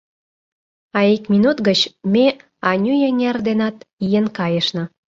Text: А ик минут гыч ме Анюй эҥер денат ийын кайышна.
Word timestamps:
А 0.97 0.99
ик 1.15 1.23
минут 1.31 1.57
гыч 1.67 1.79
ме 2.13 2.25
Анюй 2.69 2.99
эҥер 3.09 3.37
денат 3.47 3.75
ийын 4.05 4.25
кайышна. 4.37 4.83